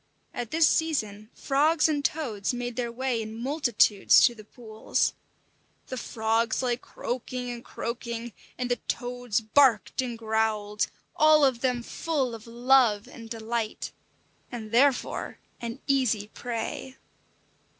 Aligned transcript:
At 0.33 0.49
this 0.49 0.67
season 0.67 1.29
frogs 1.35 1.87
and 1.87 2.03
toads 2.03 2.55
made 2.55 2.75
their 2.75 2.91
way 2.91 3.21
in 3.21 3.37
multitudes 3.37 4.25
to 4.25 4.33
the 4.33 4.43
pools. 4.43 5.13
The 5.89 5.95
frogs 5.95 6.63
lay 6.63 6.75
croaking 6.75 7.51
and 7.51 7.63
croaking, 7.63 8.33
and 8.57 8.71
the 8.71 8.77
toads 8.87 9.41
barked 9.41 10.01
and 10.01 10.17
growled, 10.17 10.87
all 11.15 11.45
of 11.45 11.61
them 11.61 11.83
full 11.83 12.33
of 12.33 12.47
love 12.47 13.07
and 13.07 13.29
delight, 13.29 13.91
and 14.51 14.71
therefore 14.71 15.37
an 15.61 15.79
easy 15.85 16.29
prey. 16.29 16.97